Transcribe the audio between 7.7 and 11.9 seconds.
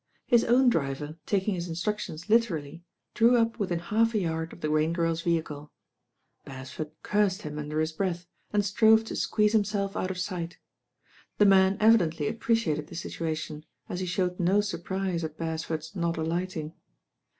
his breath, and strove to squeeze himself out of sight. The man